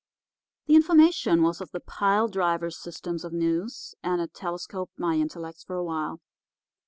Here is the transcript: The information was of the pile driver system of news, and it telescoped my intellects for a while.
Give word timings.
The 0.65 0.73
information 0.73 1.43
was 1.43 1.61
of 1.61 1.69
the 1.69 1.79
pile 1.79 2.27
driver 2.27 2.71
system 2.71 3.17
of 3.23 3.31
news, 3.33 3.93
and 4.01 4.19
it 4.19 4.33
telescoped 4.33 4.97
my 4.97 5.17
intellects 5.19 5.63
for 5.63 5.75
a 5.75 5.83
while. 5.83 6.21